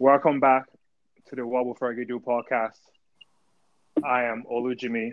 [0.00, 0.64] Welcome back
[1.28, 2.78] to the What Will Fergie Do podcast.
[4.02, 5.12] I am Olu Jimmy,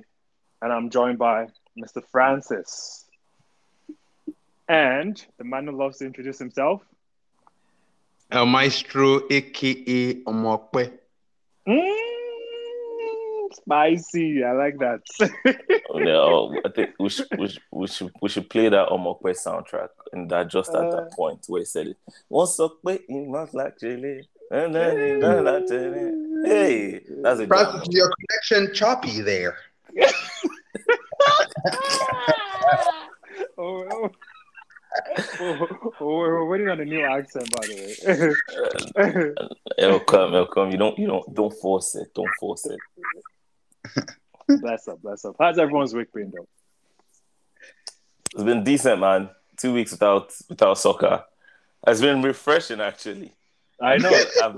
[0.61, 1.47] and I'm joined by
[1.77, 2.01] Mr.
[2.09, 3.03] Francis.
[4.69, 6.81] And the man who loves to introduce himself.
[8.31, 10.91] El Maestro, aka Omokwe.
[11.67, 11.93] Mm,
[13.53, 14.41] spicy.
[14.45, 15.01] I like that.
[15.89, 18.87] Oh, yeah, oh, I think we should, we should we should we should play that
[18.89, 20.91] Omokwe soundtrack and that just at Uh.
[20.95, 21.97] that point where he said it.
[22.29, 24.27] Once Okwe in mouth like jelly, and then he done like jelly.
[24.49, 24.61] Hey,
[27.21, 29.57] that's a Francis, your connection choppy there.
[33.57, 34.09] oh, oh.
[35.39, 35.67] Oh,
[35.99, 38.35] oh, we're waiting on a new accent, by the
[38.95, 39.33] way.
[39.77, 40.71] It'll come, it'll come.
[40.71, 42.13] You don't you don't don't force it.
[42.15, 42.79] Don't force it.
[44.59, 45.35] bless up, bless up.
[45.39, 46.47] How's everyone's week been, though?
[48.33, 49.29] It's been decent, man.
[49.57, 51.25] Two weeks without without soccer.
[51.85, 53.36] It's been refreshing actually.
[53.81, 54.23] I know.
[54.43, 54.57] I'm,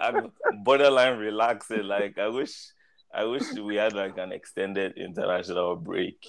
[0.00, 0.32] I'm
[0.64, 1.84] borderline relaxing.
[1.84, 2.72] Like I wish
[3.14, 6.26] I wish we had like an extended international break.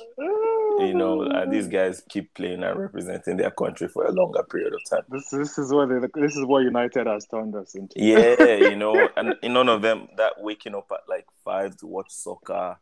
[0.80, 4.74] You know, and these guys keep playing and representing their country for a longer period
[4.74, 5.04] of time.
[5.10, 7.94] This this is what they, this is what United has turned us into.
[7.98, 11.88] Yeah, you know, and in none of them that waking up at like five to
[11.88, 12.78] watch soccer.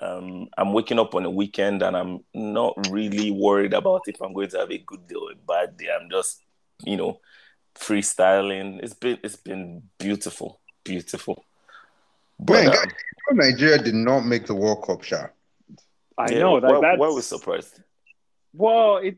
[0.00, 4.32] Um, I'm waking up on a weekend and I'm not really worried about if I'm
[4.32, 5.88] going to have a good day or a bad day.
[5.94, 6.42] I'm just,
[6.84, 7.20] you know,
[7.76, 8.80] freestyling.
[8.82, 11.44] It's been it's been beautiful, beautiful.
[12.38, 12.86] But Man, um, guys,
[13.32, 15.26] Nigeria did not make the World Cup, Sha.
[16.18, 16.70] I yeah, know that.
[16.70, 17.80] why, that's why was surprised?
[18.52, 19.16] well, it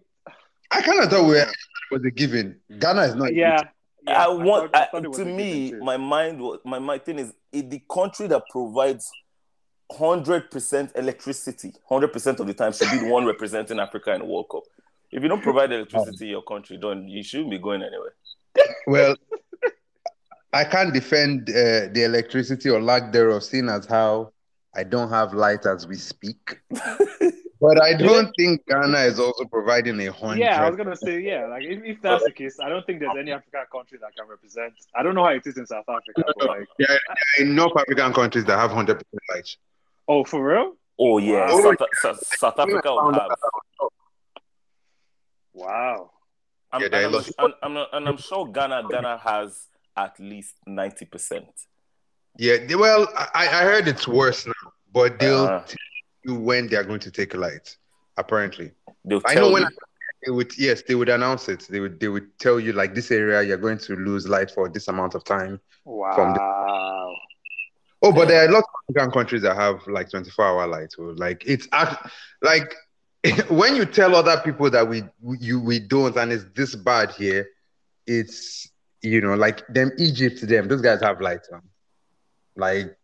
[0.70, 1.46] I kind of thought we were,
[1.90, 2.60] was a given.
[2.78, 3.34] Ghana is not.
[3.34, 3.60] yeah.
[4.06, 6.78] yeah, I want thought- I I- thought it was to me, my mind was my
[6.78, 9.10] my thing is it, the country that provides
[9.90, 14.20] hundred percent electricity, hundred percent of the time should be the one representing Africa in
[14.20, 14.62] the World Cup.
[15.10, 18.14] If you don't provide electricity in your country, don't you shouldn't be going anywhere.
[18.86, 19.16] Well,
[20.52, 24.32] I can't defend uh, the electricity or lack thereof, seeing as how
[24.74, 26.60] I don't have light as we speak.
[27.62, 30.40] But I don't think Ghana is also providing a hundred.
[30.40, 31.46] Yeah, I was gonna say yeah.
[31.46, 34.26] Like if, if that's the case, I don't think there's any African country that can
[34.26, 34.74] represent.
[34.96, 36.98] I don't know how it is in South Africa, but like, There are
[37.38, 39.48] there are enough African countries that have hundred percent light.
[40.08, 40.72] oh, for real?
[40.98, 41.76] Oh yeah, Wow.
[41.78, 43.30] South, South, South Africa would have.
[45.54, 46.10] Wow.
[46.72, 49.66] I'm, Yeah, and, I'm, lost- and, I'm and I'm sure Ghana Ghana has
[49.96, 51.46] at least ninety percent.
[52.38, 55.60] Yeah, they- well, I, I heard it's worse now, but they'll Uh.
[55.64, 55.76] tell
[56.24, 57.76] you when they are going to take light.
[58.16, 58.72] Apparently,
[59.04, 59.68] They'll I tell know when you.
[60.24, 60.56] they would.
[60.58, 61.66] Yes, they would announce it.
[61.70, 61.98] They would.
[62.00, 65.14] They would tell you like this area you're going to lose light for this amount
[65.14, 65.60] of time.
[65.84, 67.14] From Wow.
[68.04, 70.92] Oh, but there are lots of African countries that have like 24 hour light.
[70.92, 72.10] So like it's act
[72.42, 72.74] like
[73.48, 77.10] when you tell other people that we we- you we don't and it's this bad
[77.12, 77.48] here,
[78.06, 78.68] it's
[79.02, 81.40] you know like them Egypt them those guys have light.
[81.50, 81.62] Man.
[82.56, 82.96] Like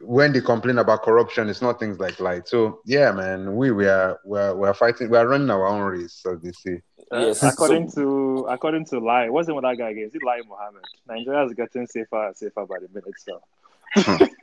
[0.00, 2.46] when they complain about corruption, it's not things like light.
[2.46, 5.08] So yeah, man, we we are we are, we are fighting.
[5.08, 6.82] We are running our own race, as they say.
[7.12, 10.04] Uh, yes, according so- to according to Lai, what's the with that guy again?
[10.04, 10.82] Is it Lai Mohammed?
[11.08, 13.14] Nigeria is getting safer and safer by the minute.
[13.18, 13.40] So
[13.94, 14.24] hmm.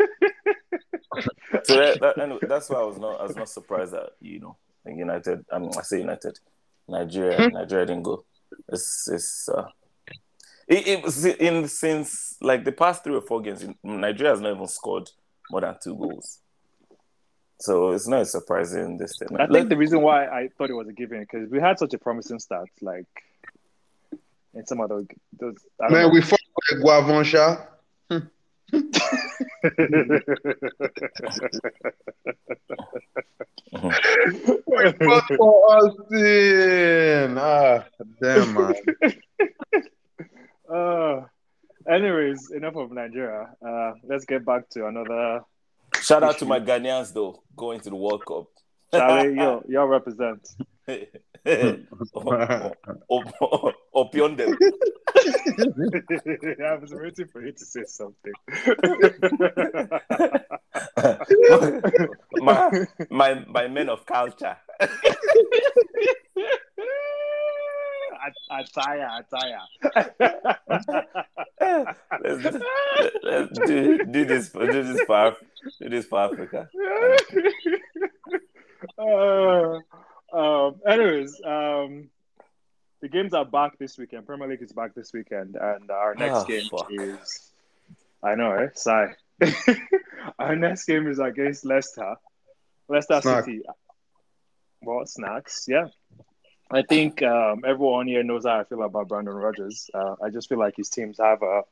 [1.63, 4.39] So that, that, anyway, that's why I was not I was not surprised that you
[4.39, 4.55] know
[4.85, 5.45] United.
[5.51, 6.39] I mean, I say United,
[6.87, 8.23] Nigeria, Nigeria didn't go.
[8.69, 9.67] It's it's uh,
[10.67, 14.55] it, it was in since like the past three or four games, Nigeria has not
[14.55, 15.09] even scored
[15.49, 16.39] more than two goals.
[17.59, 19.37] So it's not surprising this thing.
[19.39, 21.93] I think the reason why I thought it was a given because we had such
[21.93, 23.05] a promising start, like
[24.55, 25.05] in some other
[25.39, 25.57] those.
[25.79, 26.09] Man, know.
[26.09, 26.39] we fought
[26.71, 27.23] with Guavon
[29.63, 29.69] Shah.
[34.67, 37.37] We fought for Austin.
[37.37, 37.85] Ah,
[38.21, 38.75] damn man.
[40.73, 41.21] uh,
[41.87, 43.53] anyways, enough of Nigeria.
[43.65, 45.41] Uh, let's get back to another.
[46.01, 48.47] Shout out to my Ghanaians though, going to the World Cup.
[48.93, 50.47] Charlie, yo, y'all represent.
[53.93, 54.57] Opion them.
[56.65, 58.31] I was waiting for you to say something.
[62.35, 64.55] my, my my men of culture.
[68.51, 69.61] Attire, attire.
[72.21, 72.57] let's,
[73.23, 75.35] let's do, do this do this for
[75.81, 76.69] do this for Africa.
[78.97, 79.79] Uh,
[80.37, 82.09] um, anyways, um,
[83.01, 84.25] the games are back this weekend.
[84.25, 86.87] Premier League is back this weekend, and our next Ah, game fuck.
[86.91, 87.51] is.
[88.23, 88.77] I know, right?
[88.77, 89.15] Sigh.
[90.39, 92.15] our next game is against Leicester.
[92.87, 93.45] Leicester Snack.
[93.45, 93.61] City.
[94.83, 95.87] Well, snacks, yeah.
[96.71, 99.89] I think um, everyone here knows how I feel about Brendan Rodgers.
[99.93, 101.63] Uh, I just feel like his teams have a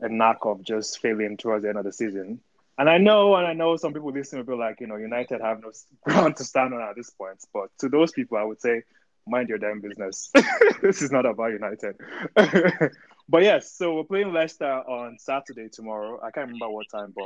[0.00, 2.40] a knack of just failing towards the end of the season.
[2.76, 5.40] And I know, and I know some people listening will be like, you know, United
[5.40, 5.70] have no
[6.04, 7.38] ground to stand on at this point.
[7.52, 8.82] But to those people, I would say,
[9.26, 10.30] mind your damn business.
[10.82, 11.96] this is not about United.
[13.28, 16.20] but yes, so we're playing Leicester on Saturday tomorrow.
[16.22, 17.24] I can't remember what time, but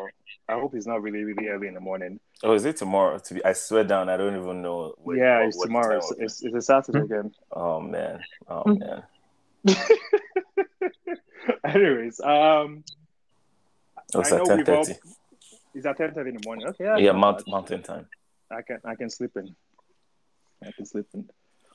[0.49, 2.21] I hope it's not really, really early in the morning.
[2.43, 3.19] Oh, is it tomorrow?
[3.19, 4.95] To be, I swear down, I don't even know.
[4.99, 5.97] What, yeah, what, it's tomorrow.
[5.97, 7.33] It's, it's, it's, a Saturday again.
[7.51, 9.03] Oh man, oh man.
[11.65, 12.85] Anyways, um,
[14.15, 14.95] oh, it's at ten thirty.
[15.79, 16.67] Is at ten thirty in the morning?
[16.67, 18.09] Okay, yeah, yeah, mount, mountain time.
[18.51, 19.55] I can I can sleep in.
[20.67, 21.31] I can sleep in.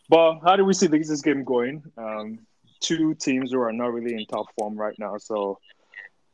[0.10, 1.84] But how do we see this game going?
[1.98, 2.40] Um,
[2.82, 5.58] two teams who are not really in top form right now, so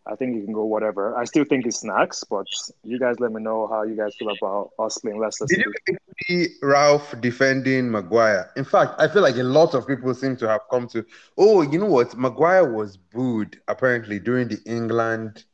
[0.07, 1.15] I think you can go whatever.
[1.15, 2.47] I still think it's snacks, but
[2.83, 5.45] you guys let me know how you guys feel about us playing Leicester.
[5.47, 8.51] Did you see Ralph defending Maguire?
[8.57, 11.05] In fact, I feel like a lot of people seem to have come to,
[11.37, 12.17] oh, you know what?
[12.17, 15.45] Maguire was booed apparently during the England,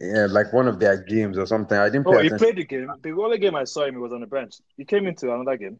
[0.00, 1.76] yeah, like one of their games or something.
[1.76, 2.04] I didn't.
[2.04, 2.90] Play oh, he played the game.
[3.02, 4.54] The only game I saw him, he was on the bench.
[4.76, 5.78] He came into another game.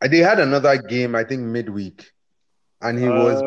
[0.00, 2.10] They had another game, I think midweek,
[2.80, 3.12] and he uh...
[3.12, 3.42] was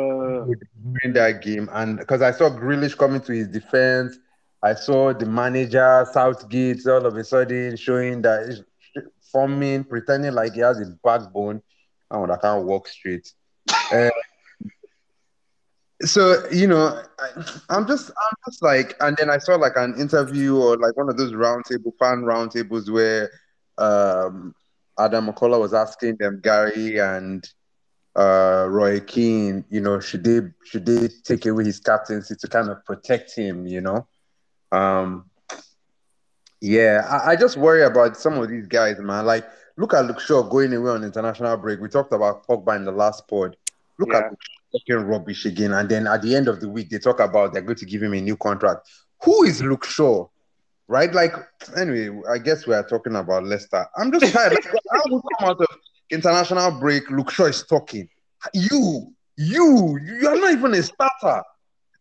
[1.04, 1.69] in that game.
[1.72, 4.18] And because I saw Grealish coming to his defense,
[4.62, 8.62] I saw the manager Southgate all of a sudden showing that he's
[9.31, 11.62] forming, pretending like he has his backbone.
[12.12, 13.31] Oh, I can't walk straight.
[13.92, 14.10] uh,
[16.03, 20.00] so you know, I, am just, I'm just like, and then I saw like an
[20.00, 23.31] interview or like one of those roundtable fan roundtables where
[23.77, 24.56] um,
[25.00, 27.48] Adam McCullough was asking them Gary and
[28.15, 32.69] uh, Roy Keane, you know, should they should they take away his captaincy to kind
[32.69, 34.07] of protect him, you know?
[34.71, 35.30] Um,
[36.59, 39.25] yeah, I, I, just worry about some of these guys, man.
[39.25, 39.45] Like,
[39.77, 41.80] look at Luke Shaw going away on international break.
[41.80, 43.57] We talked about Pogba in the last pod.
[43.97, 44.19] Look yeah.
[44.19, 44.33] at
[44.71, 47.62] talking rubbish again, and then at the end of the week, they talk about they're
[47.62, 48.89] going to give him a new contract.
[49.23, 50.27] Who is Luke Shaw?
[50.88, 51.13] Right?
[51.13, 51.33] Like,
[51.77, 53.85] anyway, I guess we are talking about Leicester.
[53.95, 54.53] I'm just tired.
[54.53, 55.68] like, how we come out of
[56.09, 58.09] international break, Luke Shaw is talking.
[58.53, 61.44] You, you, you are not even a starter.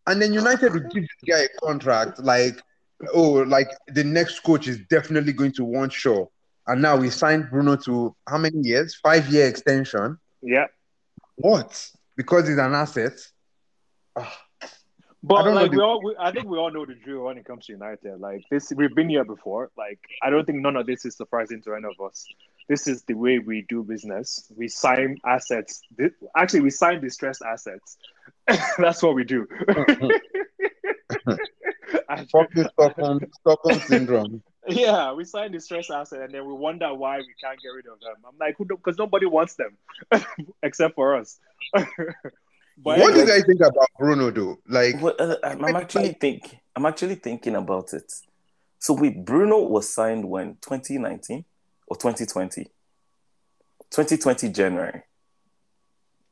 [0.07, 2.61] And then United will give this guy a contract like,
[3.13, 6.25] oh, like the next coach is definitely going to want Shaw.
[6.67, 8.95] And now we signed Bruno to how many years?
[8.95, 10.17] Five year extension.
[10.41, 10.65] Yeah.
[11.35, 11.89] What?
[12.21, 13.13] Because he's an asset.
[14.15, 14.37] Ah.
[15.23, 17.45] But I like we all, we, I think we all know the drill when it
[17.45, 18.19] comes to United.
[18.19, 19.69] Like this, we've been here before.
[19.77, 22.25] Like I don't think none of this is surprising to any of us
[22.71, 24.49] this is the way we do business.
[24.55, 25.81] We sign assets.
[26.37, 27.97] Actually, we sign distressed assets.
[28.77, 29.45] That's what we do.
[32.27, 34.41] Stockholm, Stockholm syndrome.
[34.67, 37.99] Yeah, we sign distressed assets and then we wonder why we can't get rid of
[37.99, 38.15] them.
[38.27, 39.77] I'm like, because nobody wants them
[40.63, 41.39] except for us.
[41.73, 44.59] what anyway, do you guys think about Bruno, though?
[44.67, 48.11] Like, well, uh, I'm actually think I'm actually thinking about it.
[48.79, 51.45] So, wait, Bruno was signed when 2019
[51.87, 52.63] or 2020?
[53.91, 55.01] 2020 January.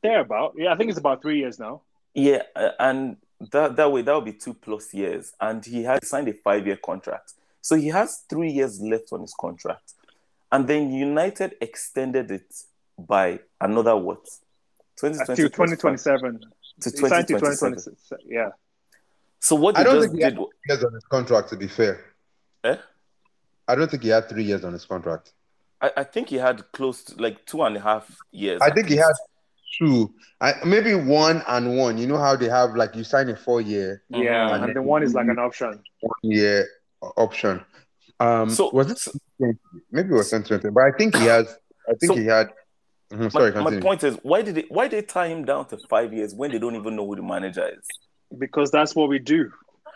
[0.02, 0.54] There about.
[0.58, 1.82] Yeah, I think it's about three years now.
[2.14, 2.44] Yeah,
[2.80, 3.18] and
[3.52, 6.66] that that way that would be two plus years, and he has signed a five
[6.66, 9.94] year contract, so he has three years left on his contract,
[10.52, 12.54] and then United extended it
[12.98, 14.26] by another what?
[14.98, 16.42] 2020 to 2027
[16.82, 17.96] to 2027.
[18.28, 18.50] Yeah.
[19.40, 21.50] So what I don't think he had three years on his contract.
[21.50, 22.06] To be fair,
[22.64, 22.76] eh?
[23.68, 25.34] I don't think he had three years on his contract.
[25.82, 28.60] I, I think he had close to like two and a half years.
[28.62, 29.14] I think he had
[29.80, 31.98] two, I, maybe one and one.
[31.98, 34.04] You know how they have like you sign a four year.
[34.10, 35.82] Yeah, and, and the one is like an option.
[36.02, 36.68] One year
[37.02, 37.64] option.
[38.20, 39.58] Um, so was it
[39.92, 41.58] maybe it was twenty, but I think he has.
[41.88, 42.50] I think so, he had.
[43.12, 44.66] Mm-hmm, sorry, my, my, point is, why did it?
[44.70, 47.16] Why did they tie him down to five years when they don't even know who
[47.16, 47.86] the manager is?
[48.38, 49.52] Because that's what we do.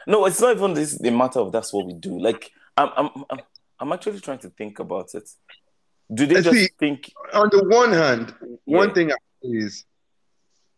[0.07, 0.97] No, it's not even this.
[0.97, 2.19] The matter of that's what we do.
[2.19, 3.39] Like I'm, I'm, I'm,
[3.79, 5.29] I'm actually trying to think about it.
[6.11, 7.11] Do they just See, think?
[7.33, 8.77] On the one hand, yeah.
[8.77, 9.11] one thing
[9.43, 9.85] is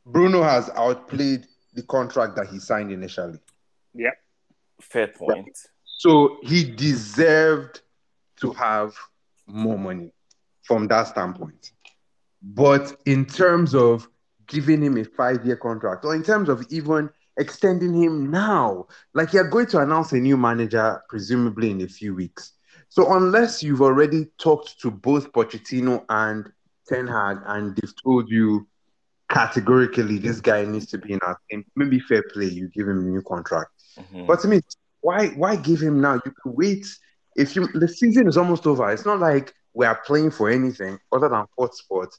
[0.05, 3.39] Bruno has outplayed the contract that he signed initially.
[3.93, 4.11] Yeah.
[4.81, 5.47] Fair point.
[5.47, 5.57] Right.
[5.97, 7.81] So he deserved
[8.41, 8.93] to have
[9.47, 10.11] more money
[10.63, 11.71] from that standpoint.
[12.41, 14.07] But in terms of
[14.47, 19.33] giving him a five year contract, or in terms of even extending him now, like
[19.33, 22.53] you're going to announce a new manager, presumably in a few weeks.
[22.89, 26.51] So unless you've already talked to both Pochettino and
[26.87, 28.67] Ten Hag and they've told you
[29.29, 32.99] categorically this guy needs to be in our team, maybe fair play, you give him
[32.99, 33.71] a new contract.
[33.97, 34.27] Mm-hmm.
[34.27, 34.61] But to me,
[35.05, 36.15] why why give him now?
[36.15, 36.87] You could wait.
[37.35, 40.97] If you the season is almost over, it's not like we are playing for anything
[41.11, 42.09] other than fourth spot.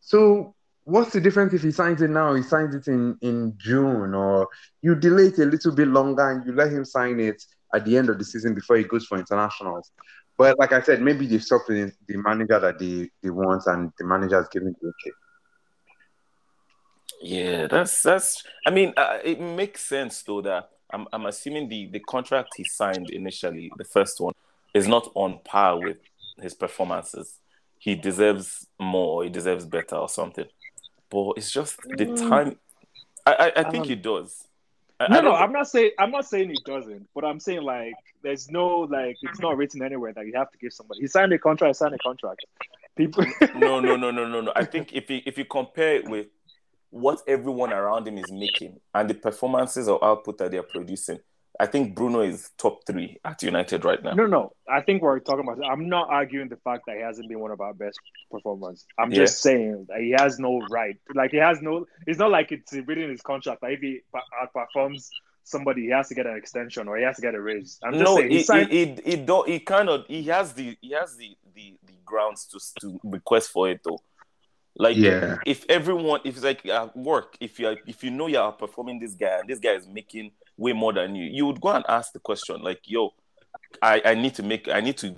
[0.00, 2.34] So what's the difference if he signs it now?
[2.34, 4.48] He signs it in in June, or
[4.80, 7.40] you delay it a little bit longer and you let him sign it
[7.72, 9.92] at the end of the season before he goes for internationals.
[10.36, 13.92] But like I said, maybe they've stopped the, the manager that they, they want, and
[13.98, 15.12] the manager is giving the okay.
[17.22, 18.42] Yeah, that's that's.
[18.66, 22.64] I mean, uh, it makes sense though that I'm I'm assuming the the contract he
[22.64, 24.34] signed initially, the first one,
[24.74, 25.98] is not on par with
[26.40, 27.38] his performances.
[27.78, 29.24] He deserves more.
[29.24, 30.46] He deserves better or something.
[31.10, 32.28] But it's just the Mm.
[32.28, 32.56] time.
[33.26, 34.46] I I, I think Um, he does.
[35.00, 37.62] I, no, I no, I'm not saying I'm not saying he doesn't, but I'm saying
[37.62, 41.00] like there's no like it's not written anywhere that you have to give somebody.
[41.00, 42.44] He signed a contract, signed a contract.
[42.96, 44.52] People no, no, no, no, no, no.
[44.54, 46.26] I think if you if you compare it with
[46.92, 51.18] what everyone around him is making and the performances or output that they're producing,
[51.58, 54.12] I think Bruno is top three at United right now.
[54.12, 54.52] No, no.
[54.68, 55.58] I think we're talking about.
[55.64, 57.98] I'm not arguing the fact that he hasn't been one of our best
[58.30, 58.84] performers.
[58.98, 59.20] I'm Yeah.
[59.20, 60.96] just saying that he has no right.
[61.14, 61.86] Like he has no.
[62.06, 63.62] It's not like it's written in his contract.
[63.62, 67.16] Like if he outperforms uh, somebody, he has to get an extension or he has
[67.16, 67.78] to get a raise.
[67.82, 68.30] I'm just no, saying.
[68.30, 70.06] he, He signed, he, he, he, do, he cannot.
[70.08, 74.00] He has the he has the the, the grounds to to request for it though.
[74.76, 75.36] Like Yeah.
[75.46, 78.52] if everyone, if it's like at work, if you are if you know you are
[78.52, 81.68] performing this guy and this guy is making way more than you, you would go
[81.70, 83.10] and ask the question like, "Yo,
[83.82, 85.14] I I need to make I need to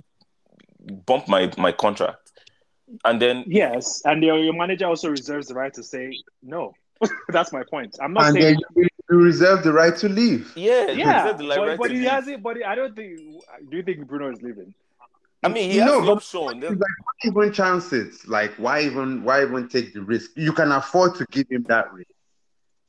[1.05, 2.31] bump my my contract,"
[3.05, 6.11] and then yes, and your, your manager also reserves the right to say
[6.43, 6.73] no.
[7.29, 7.97] That's my point.
[8.01, 8.55] I'm not And saying.
[8.55, 10.51] then you, you reserve the right to leave.
[10.55, 12.09] yeah, he yeah, reserved the but, right but to he leave.
[12.09, 12.43] hasn't.
[12.43, 13.19] But I don't think.
[13.69, 14.73] Do you think Bruno is leaving?
[15.45, 16.59] I mean, he has No, the but- option.
[16.61, 18.13] Like, why even chance it?
[18.27, 20.31] Like, why even why even take the risk?
[20.35, 22.09] You can afford to give him that risk.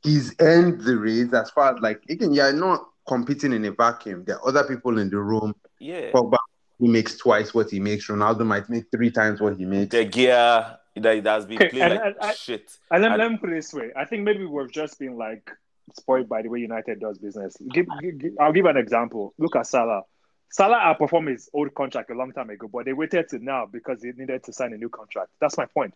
[0.02, 4.25] He's earned the raise as far as like again, you're not competing in a vacuum.
[4.25, 5.54] There are other people in the room.
[5.78, 6.38] Yeah, Pogba,
[6.78, 8.06] he makes twice what he makes.
[8.06, 9.90] Ronaldo might make three times what he makes.
[9.90, 12.70] the gear that that has been Okay, played and like I- I- shit.
[12.90, 15.16] And let, I- let me put it this way: I think maybe we've just been
[15.16, 15.50] like
[15.96, 17.56] spoiled by the way United does business.
[17.72, 19.34] Give, give, give- I'll give an example.
[19.38, 20.02] Look at Salah.
[20.48, 24.00] Salah outperformed his old contract a long time ago, but they waited to now because
[24.00, 25.30] they needed to sign a new contract.
[25.40, 25.94] That's my point.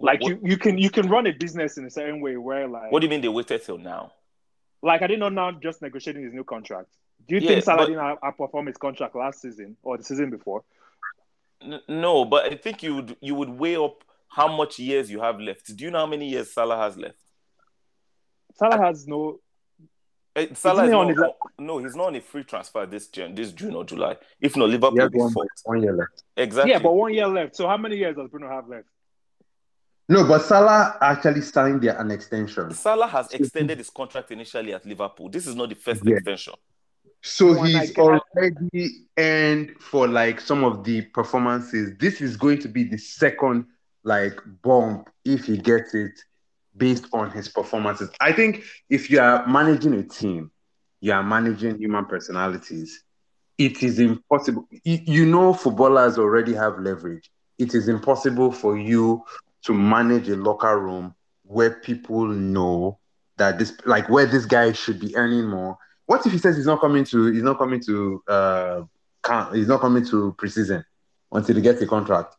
[0.00, 2.66] Like What- you, you can you can run a business in a certain way where
[2.66, 4.12] like What do you mean they waited till now?
[4.82, 6.88] like I didn't know now just negotiating his new contract.
[7.28, 10.04] Do you Yeah, think Salah but- didn't out- outperform his contract last season or the
[10.04, 10.64] season before?
[11.86, 15.38] No, but I think you would you would weigh up how much years you have
[15.38, 15.76] left.
[15.76, 17.18] Do you know how many years Salah has left?
[18.54, 19.38] Salah has no.
[20.36, 23.34] Eh, Salah is on not, his- no, he's not on a free transfer this June,
[23.34, 24.16] this June or July.
[24.40, 25.60] If not, Liverpool will be one, fucked.
[25.64, 26.22] one year left.
[26.36, 26.70] Exactly.
[26.72, 27.56] Yeah, but one year left.
[27.56, 28.86] So how many years does Bruno have left?
[30.08, 32.72] No, but Salah actually signed their, an extension.
[32.72, 35.28] Salah has extended his contract initially at Liverpool.
[35.28, 36.16] This is not the first Yeah.
[36.16, 36.54] extension.
[37.22, 41.92] So When I he's already earned for like some of the performances.
[41.98, 43.66] This is going to be the second
[44.04, 46.12] like bump if he gets it
[46.76, 48.10] based on his performances.
[48.20, 50.50] I think if you are managing a team,
[51.00, 53.02] you are managing human personalities.
[53.58, 54.66] It is impossible.
[54.84, 57.30] You, know, footballers already have leverage.
[57.58, 59.22] It is impossible for you
[59.66, 62.98] to manage a locker room where people know
[63.36, 65.76] that this, like, where this guy should be earning more.
[66.06, 68.82] What if he says he's not coming to, he's not coming to, uh,
[69.52, 70.84] he's not coming to preseason
[71.32, 72.36] until he gets a contract?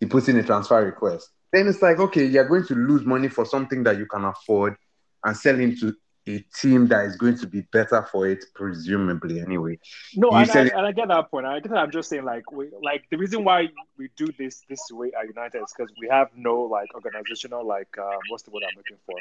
[0.00, 1.30] He puts in a transfer request.
[1.52, 4.76] Then it's like, okay, you're going to lose money for something that you can afford
[5.24, 5.94] and sell him to
[6.26, 9.78] a team that is going to be better for it, presumably, anyway.
[10.14, 11.46] No, and, I, it- and I get that point.
[11.46, 14.80] I guess I'm just saying, like, we, like the reason why we do this this
[14.90, 18.64] way at United is because we have no like organizational, like, um, what's the word
[18.68, 19.16] I'm looking for?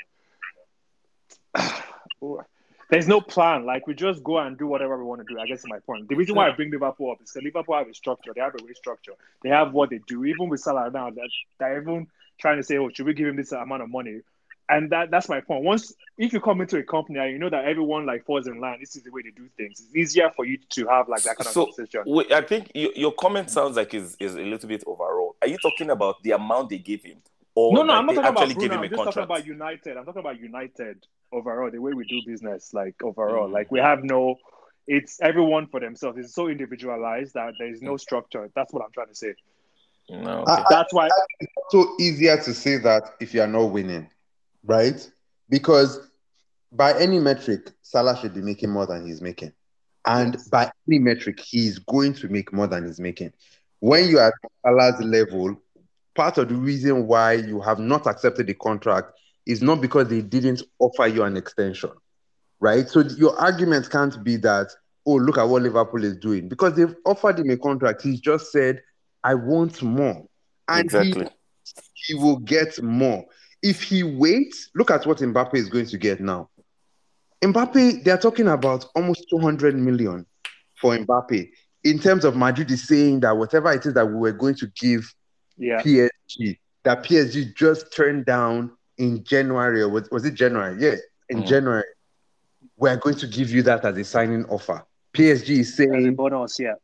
[2.89, 3.65] There's no plan.
[3.65, 5.39] Like, we just go and do whatever we want to do.
[5.39, 6.07] I guess is my point.
[6.07, 8.31] The reason why I bring Liverpool up is because Liverpool have a structure.
[8.33, 9.11] They have a way structure.
[9.43, 10.23] They have what they do.
[10.23, 11.29] Even with Salah now, that
[11.59, 14.21] they're even trying to say, oh, should we give him this amount of money?
[14.69, 15.63] And that that's my point.
[15.63, 18.59] Once if you come into a company and you know that everyone like falls in
[18.59, 19.79] line, this is the way they do things.
[19.79, 22.03] It's easier for you to have like that kind of So, conversation.
[22.05, 25.37] Wait, I think your, your comment sounds like is is a little bit overall.
[25.41, 27.19] Are you talking about the amount they gave him,
[27.55, 28.73] or No, no, I'm not talking about Bruno.
[28.73, 29.95] him I'm just talking about United.
[29.97, 33.47] I'm talking about United overall, the way we do business, like overall.
[33.47, 33.53] Mm.
[33.53, 34.37] Like we have no
[34.87, 36.17] it's everyone for themselves.
[36.17, 38.49] It's so individualized that there is no structure.
[38.55, 39.33] That's what I'm trying to say.
[40.09, 40.63] No, I- okay.
[40.69, 41.09] That's why
[41.39, 44.09] it's so easier to say that if you are not winning,
[44.63, 45.09] right?
[45.49, 45.99] Because
[46.71, 49.53] by any metric, Salah should be making more than he's making.
[50.05, 50.47] And Yes.
[50.47, 53.33] by any metric, he's going to make more than he's making.
[53.79, 54.33] When you are at
[54.65, 55.61] Salah's level,
[56.15, 59.11] part of the reason why you have not accepted the contract
[59.45, 61.91] is not because they didn't offer you an extension,
[62.59, 62.87] right?
[62.89, 64.67] So your argument can't be that,
[65.05, 66.49] oh, look at what Liverpool is doing.
[66.49, 68.01] Because they've offered him a contract.
[68.01, 68.81] He's just said,
[69.27, 70.25] I want more.
[70.69, 71.27] And he- exactly.
[71.93, 73.25] he will get more.
[73.61, 76.49] If he waits, look at what Mbappe is going to get now.
[77.43, 80.25] Mbappe, they're talking about almost 200 million
[80.79, 81.49] for Mbappe.
[81.83, 84.67] In terms of Madrid is saying that whatever it is that we were going to
[84.79, 85.03] give
[85.57, 85.81] Yeah.
[85.81, 90.77] PSG, that PSG just turned down in January, or was, was it January?
[90.81, 90.95] Yeah,
[91.29, 91.47] in Mm.
[91.47, 91.83] January.
[92.77, 94.85] We're going to give you that as a signing offer.
[95.13, 96.75] PSG is As a saying bonus, yeah.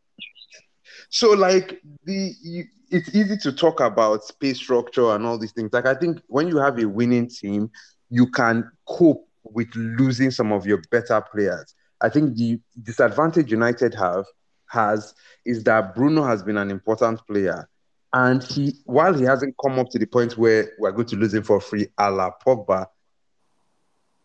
[1.14, 5.72] So like the you, it's easy to talk about space structure and all these things.
[5.72, 7.70] Like I think when you have a winning team,
[8.10, 11.76] you can cope with losing some of your better players.
[12.02, 14.26] I think the disadvantage United have
[14.72, 15.14] has
[15.46, 17.70] is that Bruno has been an important player.
[18.12, 21.36] And he while he hasn't come up to the point where we're going to lose
[21.36, 22.88] him for free a la Pogba,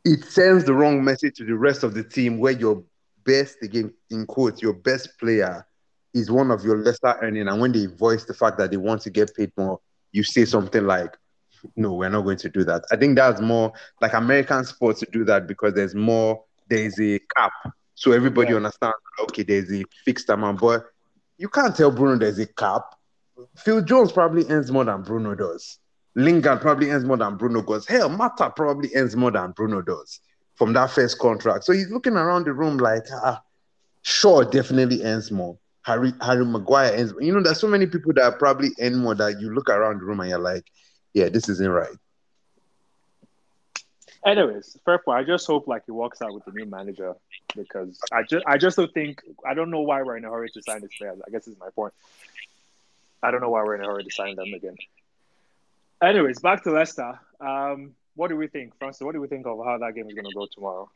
[0.06, 2.82] it sends the wrong message to the rest of the team where your
[3.26, 5.66] best again in quotes, your best player
[6.14, 9.02] is one of your lesser earning, and when they voice the fact that they want
[9.02, 9.80] to get paid more,
[10.12, 11.16] you say something like,
[11.76, 15.06] "No, we're not going to do that." I think that's more like American sports to
[15.12, 17.52] do that because there's more, there's a cap,
[17.94, 18.56] so everybody Yeah.
[18.56, 18.96] understands.
[19.20, 20.86] Okay, there's a fixed amount, but
[21.36, 22.94] you can't tell Bruno there's a cap.
[23.56, 25.78] Phil Jones probably earns more than Bruno does.
[26.16, 27.86] Lingard probably earns more than Bruno does.
[27.86, 30.20] Hell, Mata probably earns more than Bruno does
[30.56, 31.64] from that first contract.
[31.64, 33.40] So he's looking around the room like, ah,
[34.02, 35.56] Shaw definitely earns more.
[35.82, 37.14] Harry Harry Maguire earns.
[37.20, 40.00] You know, there's so many people that are probably earn more that you look around
[40.00, 40.64] the room and you're like,
[41.14, 41.96] yeah, this isn't right.
[44.26, 45.20] Anyways, fair point.
[45.20, 47.14] I just hope like he works out with the new manager
[47.56, 50.50] because I just I just don't think I don't know why we're in a hurry
[50.50, 51.14] to sign this player.
[51.26, 51.94] I guess is my point.
[53.22, 54.76] I don't know why we're in a hurry to sign them again.
[56.02, 57.18] Anyways, back to Leicester.
[57.40, 59.02] Um, what do we think, Francis?
[59.02, 60.90] What do we think of how that game is going to go tomorrow?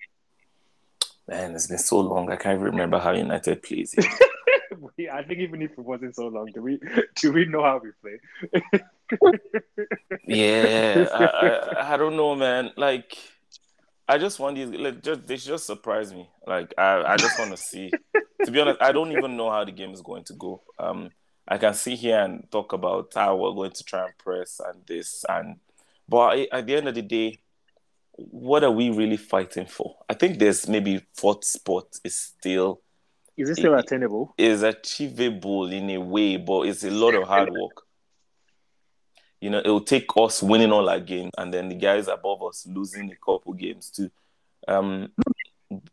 [1.28, 2.30] Man, it's been so long.
[2.30, 3.94] I can't even remember how United plays.
[4.98, 6.80] We- I think even if it wasn't so long, do we
[7.16, 9.32] do we know how we play?
[10.26, 12.70] yeah, I, I, I don't know, man.
[12.76, 13.16] Like,
[14.08, 14.70] I just want these.
[14.70, 16.28] Like, just they just surprise me.
[16.46, 17.90] Like, I, I just want to see.
[18.44, 20.62] to be honest, I don't even know how the game is going to go.
[20.78, 21.10] Um,
[21.46, 24.86] I can sit here and talk about how we're going to try and press and
[24.86, 25.56] this and,
[26.08, 27.40] but at the end of the day,
[28.16, 29.96] what are we really fighting for?
[30.08, 32.80] I think there's maybe fourth spot is still
[33.36, 34.34] Is it still attainable?
[34.36, 37.82] is achievable in a way, but it's a lot of hard work.
[39.40, 42.42] You know, it will take us winning all our games and then the guys above
[42.44, 44.10] us losing a couple games too.
[44.68, 45.10] Um,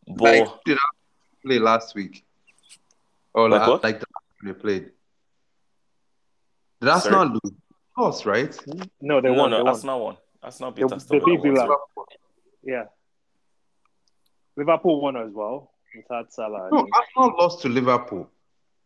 [0.07, 0.87] but Like did I
[1.45, 2.25] play last week?
[3.33, 4.91] Or Like like, like the last time they played.
[6.81, 7.53] Did Arsenal lose?
[7.97, 8.55] Lost, right?
[9.01, 9.49] No, they no, won.
[9.51, 9.67] no, they won.
[9.73, 10.17] Arsenal won.
[10.43, 11.55] Arsenal beat They- Aston they beat Villa.
[11.65, 11.77] Villa.
[12.63, 12.83] Yeah.
[14.55, 16.67] Liverpool won as well without Salah.
[16.67, 16.87] I No.
[16.93, 18.29] Arsenal lost to Liverpool,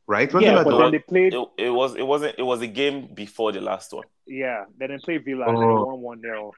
[0.07, 0.33] right?
[0.33, 1.33] Wasn't yeah, but the- then they played.
[1.33, 4.05] It, it was it wasn't it was a game before the last one.
[4.25, 5.85] Yeah, then they played Villa and they Oh.
[5.85, 6.51] won one 0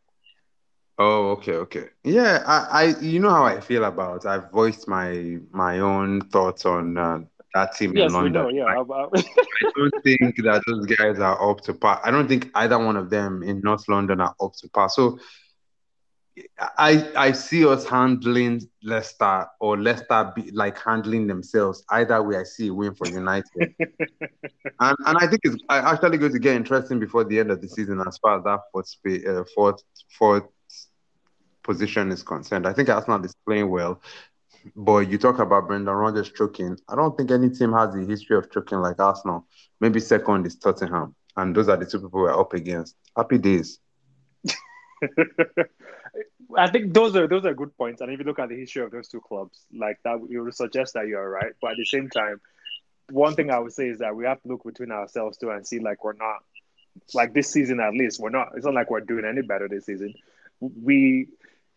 [0.98, 1.86] Oh, okay, okay.
[2.06, 4.26] Yeah, I, I, you know how I feel about.
[4.26, 7.20] I've voiced my my own thoughts on uh,
[7.54, 8.44] that team Yes, in we London.
[8.44, 8.50] know.
[8.50, 12.00] Yeah, about- I don't think that those guys are up to par.
[12.06, 14.88] I don't think either one of them in North London are up to par.
[14.90, 15.20] So
[16.78, 21.84] I I see us handling Leicester or Leicester be, like handling themselves.
[21.90, 23.54] Either way, I see a win for United.
[23.80, 27.62] and and I think it's I actually going to get interesting before the end of
[27.62, 28.94] the season as far as that fourth
[29.28, 29.82] uh, fourth
[30.18, 30.44] fourth
[31.64, 32.68] position is concerned.
[32.68, 34.02] I think Arsenal is playing well.
[34.76, 36.78] But you talk about Brendan Rodgers choking.
[36.90, 39.46] I don't think any team has a history of choking like Arsenal.
[39.80, 42.96] Maybe second is Tottenham, and those are the two people we're up against.
[43.16, 43.80] Happy days.
[46.58, 48.02] I think those are those are good points.
[48.02, 50.56] And if you look at the history of those two clubs, like that, you would
[50.56, 51.54] suggest that you're right.
[51.62, 52.42] But at the same time,
[53.10, 55.66] one thing I would say is that we have to look between ourselves too and
[55.66, 56.44] see like we're not
[57.14, 58.54] like this season at least we're not.
[58.56, 60.14] It's not like we're doing any better this season.
[60.60, 61.28] We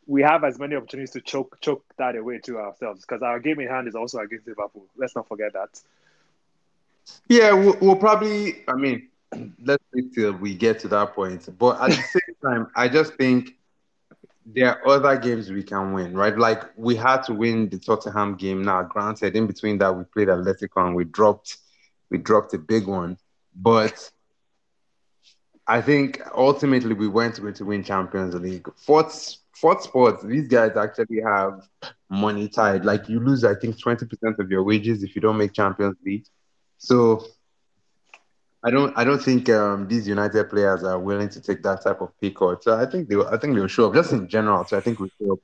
[0.06, 3.60] we have as many opportunities to choke choke that away to ourselves because our game
[3.60, 4.86] in hand is also against Liverpool.
[4.96, 5.80] Let's not forget that.
[7.28, 8.64] Yeah, we'll, we'll probably.
[8.68, 9.08] I mean,
[9.64, 11.48] let's wait till we get to that point.
[11.58, 13.57] But at the same time, I just think
[14.54, 16.36] there are other games we can win, right?
[16.36, 18.62] Like we had to win the Tottenham game.
[18.62, 21.58] Now, granted, in between that, we played Atletico and we dropped,
[22.10, 23.18] we dropped a big one.
[23.54, 24.10] But
[25.66, 28.66] I think ultimately we weren't going to win Champions League.
[28.76, 31.68] Fourth, fourth sports, these guys actually have
[32.08, 32.86] money tied.
[32.86, 35.96] Like you lose, I think, twenty percent of your wages if you don't make Champions
[36.04, 36.24] League.
[36.78, 37.26] So
[38.64, 42.00] I don't I don't think um, these United players are willing to take that type
[42.00, 42.64] of pay cut.
[42.64, 44.64] So I think they will, I think they'll show up just in general.
[44.64, 45.38] So I think we show up.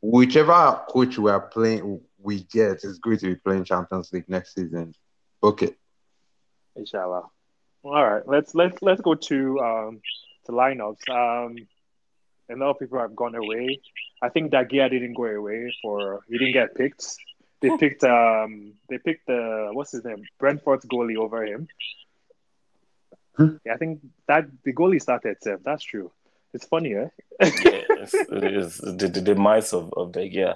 [0.00, 4.54] Whichever coach we are playing we get is going to be playing Champions League next
[4.54, 4.94] season.
[5.42, 5.74] Okay.
[6.76, 7.28] Inshallah.
[7.82, 10.00] All right, let's let's let's go to um,
[10.46, 11.08] to lineups.
[11.10, 11.56] Um,
[12.50, 13.80] a lot of people have gone away.
[14.22, 17.04] I think De Gea didn't go away for he didn't get picked.
[17.60, 21.68] They picked um they picked the what's his name Brentford's goalie over him.
[23.36, 23.56] Hmm.
[23.64, 25.62] Yeah, I think that the goalie started Seb.
[25.64, 26.12] That's true.
[26.52, 27.08] It's funny, eh?
[27.40, 27.48] yeah,
[27.90, 30.54] it's, it is the, the demise of, of the yeah.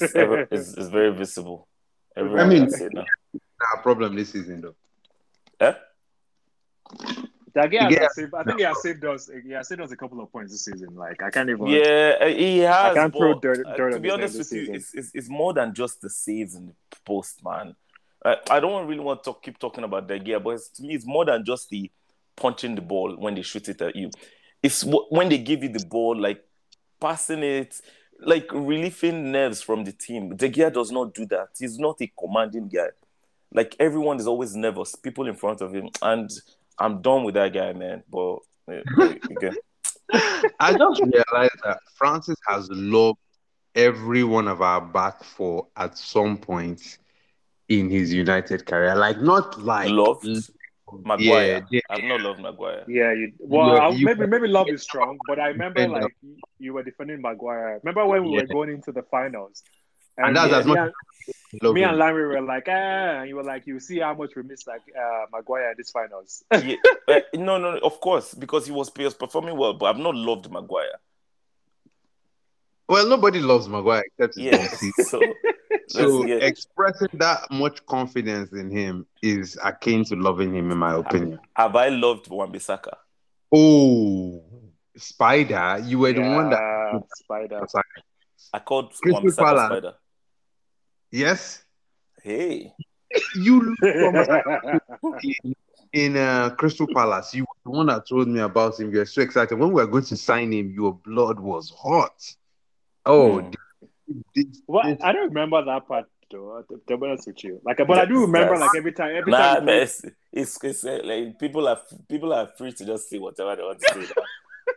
[0.00, 1.68] It's, ever, it's, it's very visible.
[2.16, 3.04] Everyone I mean- can see it now.
[3.76, 4.74] Our problem this season though.
[5.60, 5.74] Eh?
[7.54, 8.00] De Gea, Yeah.
[8.02, 9.30] has saved, I think he has saved us.
[9.44, 10.94] He has saved us a couple of points this season.
[10.96, 11.66] Like I can't even.
[11.66, 12.74] Yeah, uh, he has.
[12.74, 15.28] I can't but, throw dirt- uh, to be honest with this you, it's, it's, it's
[15.28, 17.76] more than just the saves in the post, man.
[18.24, 20.94] Uh, I don't really want to talk, keep talking about De Gea, but to me,
[20.94, 21.90] it's more than just the
[22.36, 24.10] punching the ball when they shoot it at you.
[24.62, 26.42] It's wh- when they give you the ball, like
[27.00, 27.80] passing it,
[28.20, 30.34] like relieving nerves from the team.
[30.36, 31.48] De Gea does not do that.
[31.58, 32.88] He's not a commanding guy.
[33.52, 36.30] Like everyone is always nervous, people in front of him, and
[36.78, 38.02] I'm done with that guy, man.
[38.10, 38.80] But uh,
[39.30, 39.56] again.
[40.60, 43.18] I just realized that Francis has loved
[43.74, 46.98] every one of our back four at some point
[47.68, 48.94] in his United career.
[48.94, 50.26] Like not like Loved
[51.04, 51.66] Maguire.
[51.70, 52.84] Yeah, I've not loved Maguire.
[52.86, 53.32] Yeah, you.
[53.38, 56.14] Well, You- I, you- maybe maybe love is strong, but I remember Defend like
[56.58, 57.80] you were defending Maguire.
[57.82, 59.62] Remember when we were going into the finals,
[60.16, 60.82] And that's me, as much me,
[61.62, 64.36] as me and Larry were like, ah, and you were like, you see how much
[64.36, 66.44] we missed like uh, Maguire in this finals.
[66.52, 66.76] yeah,
[67.08, 70.14] uh, no, no, of course, because he was, he was performing well, but I've not
[70.14, 71.00] loved Maguire.
[72.88, 74.68] Well, nobody loves Maguire except his Yeah,
[75.04, 75.34] so
[75.88, 81.38] So expressing that much confidence in him is akin to loving him, in my opinion.
[81.54, 82.94] have I loved Wan-Bissaka?
[83.52, 84.42] Oh,
[84.96, 87.60] Spider, you were the one that Spider.
[88.52, 89.66] I called Wan-Bissaka Palace.
[89.66, 89.94] Spider.
[91.10, 91.64] yes,
[92.22, 92.72] Hey,
[93.34, 93.76] you
[95.22, 95.54] in,
[95.92, 97.34] in uh, Crystal Palace.
[97.34, 98.90] You were the one that told me about him.
[98.90, 100.70] You were so excited when we were going to sign him.
[100.70, 102.34] Your blood was hot.
[103.06, 103.50] Oh,
[104.34, 106.62] this- Well, this- I don't remember that part though.
[106.68, 109.14] To to be honest with you, like, but I do remember That's- like every time,
[109.16, 109.64] every nah, time.
[109.66, 113.56] man, it's, it's, it's uh, like people are people are free to just say whatever
[113.56, 114.12] they want to say.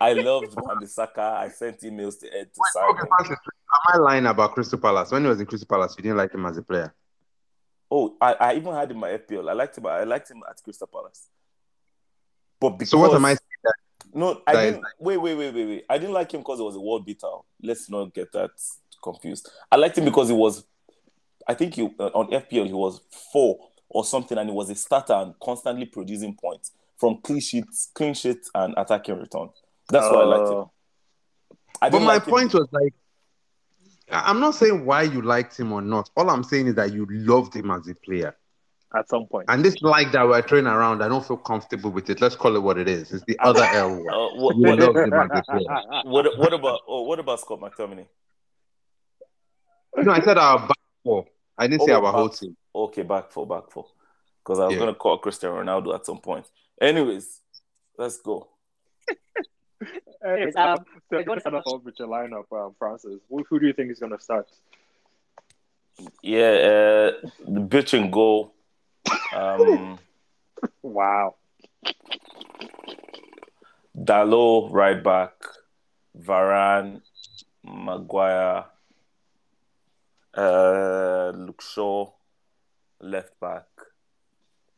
[0.01, 1.17] I loved Wan-Bissaka.
[1.17, 3.37] I sent emails to Ed to sign Okay, am
[3.93, 5.11] I lying about Crystal Palace?
[5.11, 6.93] When he was in Crystal Palace, you didn't like him as a player.
[7.89, 9.49] Oh, I, I even had him in my FPL.
[9.49, 9.85] I liked him.
[9.87, 11.27] I liked him at Crystal Palace.
[12.59, 13.37] But because So what am I saying?
[13.37, 13.46] That,
[14.17, 14.83] No, I didn't.
[14.97, 15.85] Wait, wait, wait, wait, wait.
[15.87, 17.27] I didn't like him because he was a world beater.
[17.61, 18.49] Let's not get that
[19.03, 19.47] confused.
[19.71, 20.65] I liked him because he was.
[21.47, 22.99] I think he uh, on FPL he was
[23.31, 27.91] four or something, and he was a starter and constantly producing points from clean sheets,
[27.93, 29.49] clean sheets, and attacking return.
[29.89, 30.57] That's why I liked him.
[30.57, 30.65] Uh,
[31.83, 32.93] I but my like him- point was like,
[34.09, 36.09] I'm not saying why you liked him or not.
[36.17, 38.35] All I'm saying is that you loved him as a player.
[38.97, 39.45] At some point.
[39.49, 42.19] And this like that we're throwing around, I don't feel comfortable with it.
[42.21, 43.11] Let's call it what it is.
[43.11, 44.07] It's the other L word.
[44.11, 46.01] Uh, what, what, loved him as a player.
[46.05, 46.81] what, what about?
[46.87, 48.05] Oh, what about Scott McTominay?
[49.97, 51.25] No, I said our back four.
[51.57, 52.55] I didn't say Oh, our back- whole team.
[52.75, 53.87] Okay, back four, back four.
[54.43, 54.79] Because I was Yeah.
[54.79, 56.45] gonna call Cristiano Ronaldo at some point.
[56.81, 57.41] Anyways,
[57.97, 58.47] let's go.
[60.23, 63.19] Hey, um, so we're going start off with your lineup, um, Francis.
[63.29, 64.47] Who, who do you think is going to start?
[66.23, 68.53] Yeah, uh, the bitch and goal.
[69.35, 69.99] Um,
[70.81, 71.35] Wow.
[73.97, 75.33] Dalot right back,
[76.17, 77.01] Varane,
[77.63, 78.65] Maguire,
[80.35, 82.11] uh, Luke Shaw
[83.01, 83.65] left back,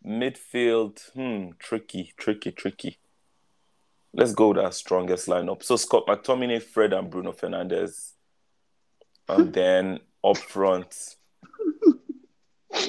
[0.06, 1.12] midfield.
[1.12, 2.98] Hmm, tricky, tricky, tricky.
[4.13, 5.63] Let's go with our strongest lineup.
[5.63, 8.13] So Scott McTominay, Fred, and Bruno Fernandes,
[9.28, 11.18] and then up front,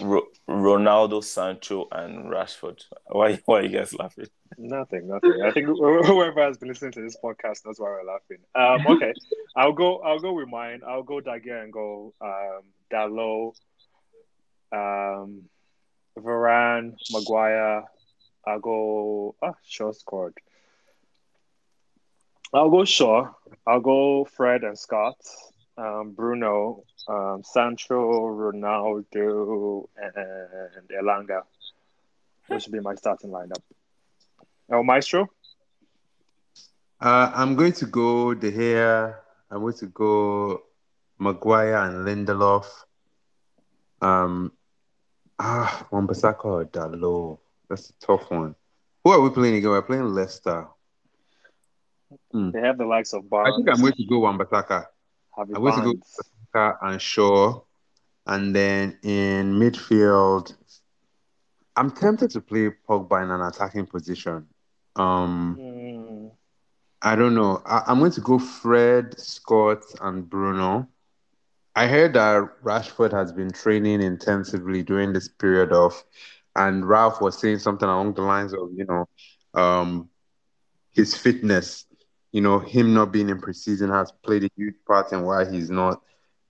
[0.03, 2.85] Ro- Ronaldo, Sancho, and Rashford.
[3.07, 3.41] Why?
[3.45, 4.27] Why are you guys laughing?
[4.59, 5.43] Nothing, nothing.
[5.45, 8.39] I think whoever has been listening to this podcast knows why we're laughing.
[8.55, 9.13] Um, okay,
[9.57, 9.99] I'll go.
[9.99, 10.83] I'll go with mine.
[10.87, 13.55] I'll go De Gea and go um, Dalot,
[14.73, 15.43] um,
[16.19, 17.85] Varane, Maguire.
[18.47, 19.35] I'll go.
[19.43, 20.35] Ah, Shaw scored.
[22.53, 23.31] I'll go Shaw.
[23.67, 25.17] I'll go Fred and Scott.
[25.81, 31.41] Um, Bruno, um, Sancho, Ronaldo, and Elanga.
[32.49, 33.63] This should be my starting lineup.
[34.71, 35.31] El Maestro?
[37.01, 39.17] Uh, I'm going to go De Gea.
[39.51, 40.63] I'm going to go
[41.19, 42.67] Maguire and Lindelof.
[44.03, 44.53] Um,
[45.39, 47.39] ah, Wan-Bissaka or Dalot.
[47.71, 48.55] That's a tough one.
[49.03, 49.71] Who are we playing again?
[49.71, 50.67] We're playing Leicester.
[52.35, 53.47] They have the likes of Bar.
[53.47, 54.87] I think I'm going to go Wan-Bissaka.
[55.41, 56.03] Harvey I'm going to go-.
[56.53, 57.61] Saka and Shaw.
[58.27, 60.55] And then in midfield,
[61.77, 64.47] I'm tempted to play Pogba in an attacking position.
[64.97, 66.27] Um, Hmm.
[67.03, 67.63] I don't know.
[67.65, 70.87] I, I'm going to go Fred, Scott, and Bruno.
[71.75, 76.05] I heard that Rashford has been training intensively during this period of,
[76.57, 79.09] and Ralph was saying something along the lines of, you know,
[79.55, 80.11] um,
[80.93, 81.87] his fitness,
[82.33, 85.71] you know, him not being in preseason has played a huge part in why he's
[85.71, 86.01] not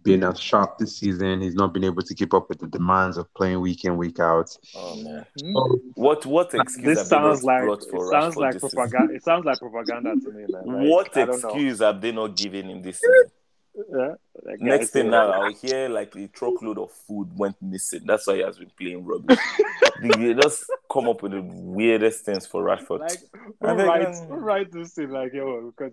[0.02, 1.40] been as sharp this season.
[1.42, 4.18] He's not been able to keep up with the demands of playing week in, week
[4.18, 4.50] out.
[4.74, 5.52] Oh man, Hmm.
[5.94, 8.78] what what excuse This sounds like brought it sounds Rashford like this season?
[8.78, 9.14] propaganda.
[9.14, 10.62] It sounds like propaganda to me, man.
[10.64, 13.30] Like, what I excuse have they not given him this season?
[13.74, 14.14] Yeah,
[14.58, 18.02] Next thing now, I'll hear like a truckload of food went missing.
[18.04, 19.38] That's why he has been playing rubbish.
[20.02, 23.00] they just come up with the weirdest things for Rashford.
[23.00, 23.18] Like,
[23.62, 25.92] I who think, writes, um, who writes this thing like, yo, because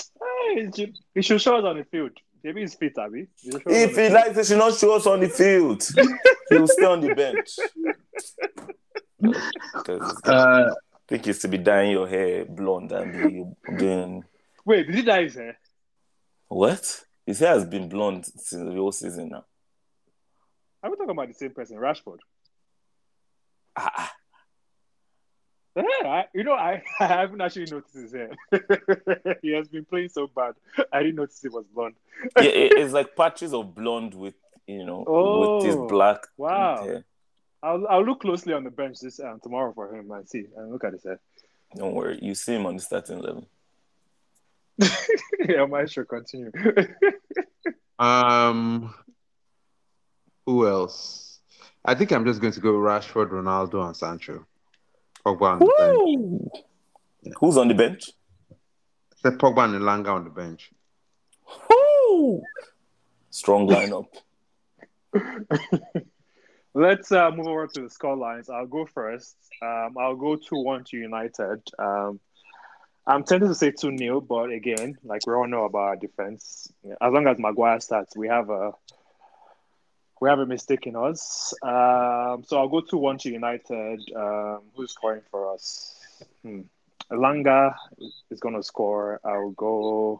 [0.00, 2.12] hey, it should, he should show us on the field.
[2.42, 3.26] Maybe he's fit, Abby.
[3.42, 4.12] He should show us on if he field.
[4.12, 5.86] likes, he should not show us on the field.
[6.50, 7.56] He'll stay on the bench.
[9.84, 14.24] 'Cause Uh, I think it's to be dyeing your hair blonde and be doing
[14.66, 15.58] Wait, did he dye his hair?
[16.48, 17.04] What?
[17.26, 19.44] His hair has been blonde since the whole season now.
[20.82, 22.18] Are we talking about the same person, Rashford?
[23.76, 24.12] Ah, ah.
[25.76, 28.30] Yeah, I, you know, I, I haven't actually noticed his hair.
[29.42, 30.54] he has been playing so bad.
[30.92, 31.96] I didn't notice it was blonde.
[32.36, 34.34] yeah, it- it's like patches of blonde with
[34.66, 36.84] you know with his Oh, black wow.
[36.84, 37.04] hair.
[37.62, 40.70] I'll, I'll look closely on the bench this um, tomorrow for him and see and
[40.70, 41.18] look at his hair.
[41.74, 43.48] Don't worry, you see him on the starting level.
[45.48, 46.50] yeah, my should continue.
[47.98, 48.94] um,
[50.46, 51.40] who else?
[51.84, 54.46] I think I'm just going to go Rashford, Ronaldo, and Sancho.
[55.24, 55.98] Pogba on the bench.
[56.04, 56.50] Woo!
[57.40, 58.10] Who's on the bench?
[59.16, 60.70] Set Pogba and Elanga on the bench.
[61.70, 62.42] Woo!
[63.30, 64.06] Strong lineup.
[66.74, 68.50] Let's uh, move over to the score lines.
[68.50, 69.36] I'll go first.
[69.62, 71.62] Um, I'll go 2 1 to United.
[71.78, 72.18] Um,
[73.06, 76.72] I'm tempted to say 2 0, but again, like we all know about our defense,
[77.00, 78.72] as long as Maguire starts, we have a
[80.20, 81.52] we have a mistake in us.
[81.62, 84.00] Um, so I'll go 2 1 to United.
[84.16, 86.00] Um, who's scoring for us?
[86.42, 86.62] Hmm.
[87.12, 87.74] Elanga
[88.30, 89.20] is going to score.
[89.22, 90.18] I'll go.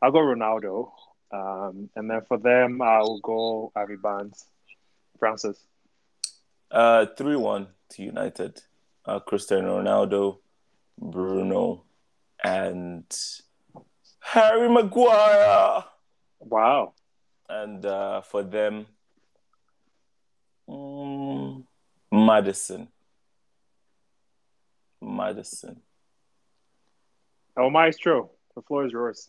[0.00, 0.92] I'll go Ronaldo.
[1.32, 4.44] Um, and then for them, I'll go Harvey Barnes.
[5.18, 5.58] Francis.
[6.70, 8.60] Uh, three one to United.
[9.04, 10.38] Uh, Cristiano Ronaldo,
[10.98, 11.85] Bruno,
[12.44, 13.04] and
[14.20, 15.84] Harry Maguire.
[16.40, 16.94] Wow.
[17.48, 18.86] And uh, for them,
[20.68, 21.64] mm,
[22.12, 22.88] Maddison.
[25.00, 25.80] Maddison.
[27.56, 29.28] Oh, Maestro, the floor is yours.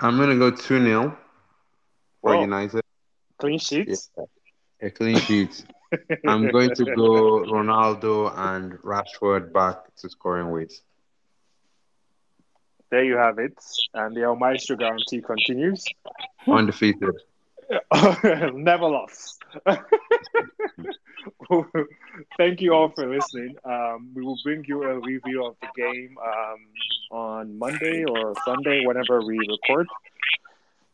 [0.00, 1.16] I'm going to go 2 0
[2.20, 2.40] for Whoa.
[2.40, 2.82] United.
[3.38, 4.10] Clean sheets.
[4.82, 5.64] A clean sheet.
[6.26, 10.72] I'm going to go Ronaldo and Rashford back to scoring weight.
[12.92, 13.54] There you have it.
[13.94, 15.82] And the El Maestro guarantee continues.
[16.46, 17.14] Undefeated.
[18.52, 19.42] Never lost.
[22.36, 23.56] Thank you all for listening.
[23.64, 26.58] Um, we will bring you a review of the game um,
[27.18, 29.86] on Monday or Sunday, whenever we record.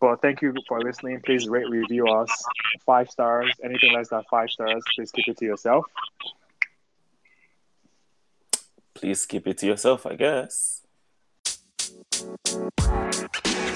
[0.01, 1.21] But thank you for listening.
[1.27, 2.31] Please rate, review us.
[2.87, 3.53] Five stars.
[3.65, 5.87] Anything less than five stars, please keep it to yourself.
[8.95, 10.83] Please keep it to yourself, I guess.
[12.21, 12.37] You.
[13.47, 13.68] You.